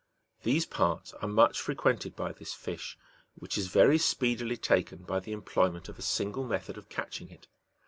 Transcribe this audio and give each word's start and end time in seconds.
These 0.41 0.65
parts 0.65 1.13
are 1.13 1.27
much 1.27 1.61
frequented 1.61 2.15
by 2.15 2.31
this 2.31 2.55
fish, 2.55 2.97
which 3.35 3.55
is 3.55 3.67
very 3.67 3.99
speedily 3.99 4.57
taken 4.57 5.03
by 5.03 5.19
the 5.19 5.31
employment 5.31 5.89
of 5.89 5.99
a 5.99 6.01
single 6.01 6.43
method 6.43 6.75
of 6.75 6.89
catching 6.89 7.29
it. 7.29 7.45